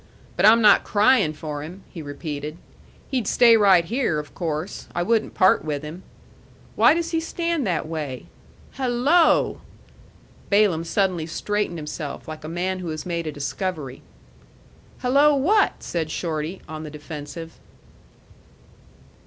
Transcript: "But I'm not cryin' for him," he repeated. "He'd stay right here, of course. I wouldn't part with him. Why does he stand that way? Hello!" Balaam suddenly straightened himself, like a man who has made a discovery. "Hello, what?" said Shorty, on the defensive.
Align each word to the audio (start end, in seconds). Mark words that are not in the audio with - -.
"But 0.35 0.47
I'm 0.47 0.63
not 0.63 0.83
cryin' 0.83 1.33
for 1.33 1.61
him," 1.61 1.83
he 1.91 2.01
repeated. 2.01 2.57
"He'd 3.11 3.27
stay 3.27 3.55
right 3.55 3.85
here, 3.85 4.17
of 4.17 4.33
course. 4.33 4.87
I 4.95 5.03
wouldn't 5.03 5.35
part 5.35 5.63
with 5.63 5.83
him. 5.83 6.01
Why 6.75 6.95
does 6.95 7.11
he 7.11 7.19
stand 7.19 7.67
that 7.67 7.87
way? 7.87 8.25
Hello!" 8.71 9.61
Balaam 10.49 10.85
suddenly 10.85 11.27
straightened 11.27 11.77
himself, 11.77 12.27
like 12.27 12.43
a 12.43 12.47
man 12.49 12.79
who 12.79 12.89
has 12.89 13.05
made 13.05 13.27
a 13.27 13.31
discovery. 13.31 14.01
"Hello, 15.03 15.35
what?" 15.35 15.83
said 15.83 16.09
Shorty, 16.09 16.63
on 16.67 16.81
the 16.81 16.89
defensive. 16.89 17.59